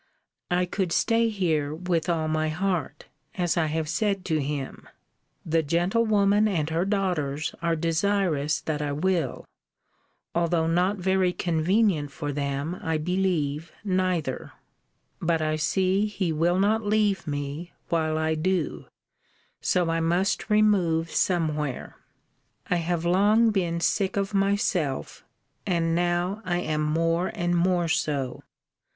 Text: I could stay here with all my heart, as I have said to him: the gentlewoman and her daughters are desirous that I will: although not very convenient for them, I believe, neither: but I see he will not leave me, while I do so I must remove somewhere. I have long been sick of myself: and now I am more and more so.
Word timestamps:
I 0.49 0.65
could 0.65 0.91
stay 0.91 1.29
here 1.29 1.75
with 1.75 2.09
all 2.09 2.27
my 2.27 2.49
heart, 2.49 3.05
as 3.35 3.55
I 3.55 3.67
have 3.67 3.87
said 3.87 4.25
to 4.25 4.41
him: 4.41 4.89
the 5.45 5.61
gentlewoman 5.61 6.47
and 6.47 6.71
her 6.71 6.85
daughters 6.85 7.53
are 7.61 7.75
desirous 7.75 8.61
that 8.61 8.81
I 8.81 8.93
will: 8.93 9.45
although 10.33 10.65
not 10.65 10.97
very 10.97 11.31
convenient 11.31 12.09
for 12.11 12.31
them, 12.31 12.79
I 12.81 12.97
believe, 12.97 13.71
neither: 13.83 14.53
but 15.21 15.39
I 15.39 15.55
see 15.55 16.07
he 16.07 16.31
will 16.33 16.57
not 16.57 16.83
leave 16.83 17.27
me, 17.27 17.71
while 17.89 18.17
I 18.17 18.33
do 18.33 18.87
so 19.61 19.91
I 19.91 19.99
must 19.99 20.49
remove 20.49 21.11
somewhere. 21.11 21.95
I 22.71 22.77
have 22.77 23.05
long 23.05 23.51
been 23.51 23.79
sick 23.79 24.17
of 24.17 24.33
myself: 24.33 25.23
and 25.67 25.93
now 25.93 26.41
I 26.43 26.57
am 26.57 26.81
more 26.81 27.29
and 27.35 27.55
more 27.55 27.87
so. 27.87 28.41